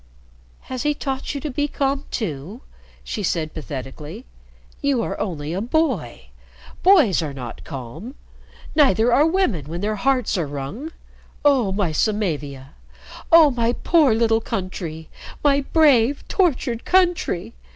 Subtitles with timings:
[0.61, 2.61] "Has he taught you to be calm too?"
[3.03, 4.25] she said pathetically.
[4.81, 6.29] "You are only a boy.
[6.81, 8.15] Boys are not calm.
[8.75, 10.91] Neither are women when their hearts are wrung.
[11.45, 12.73] Oh, my Samavia!
[13.31, 15.07] Oh, my poor little country!
[15.43, 17.53] My brave, tortured country!"